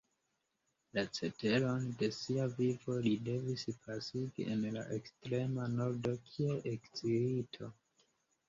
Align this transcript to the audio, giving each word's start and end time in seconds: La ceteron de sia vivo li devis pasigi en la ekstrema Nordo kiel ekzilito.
La 0.97 1.01
ceteron 1.17 1.83
de 1.99 2.07
sia 2.21 2.47
vivo 2.61 2.95
li 3.07 3.11
devis 3.27 3.65
pasigi 3.83 4.49
en 4.55 4.65
la 4.79 4.87
ekstrema 4.97 5.69
Nordo 5.77 6.15
kiel 6.31 6.67
ekzilito. 6.73 7.71